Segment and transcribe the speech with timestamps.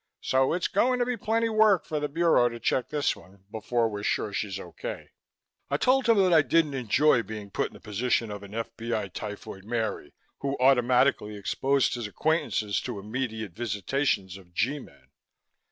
[0.21, 3.87] So it's going to be plenty work for the Bureau to check this one, before
[3.87, 5.11] we're sure she's okay."
[5.69, 9.09] I told him that I didn't enjoy being put in the position of an F.B.I.
[9.09, 15.09] Typhoid Mary, who automatically exposed his acquaintances to immediate visitations of G men.